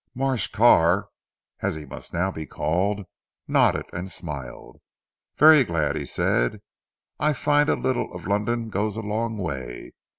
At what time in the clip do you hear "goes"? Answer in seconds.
8.71-8.97